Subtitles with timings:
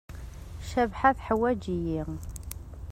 [0.69, 2.01] Cabḥa teḥwaǧ-iyi.